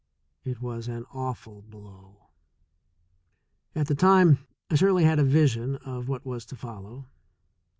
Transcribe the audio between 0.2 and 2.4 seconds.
It was an awful blow.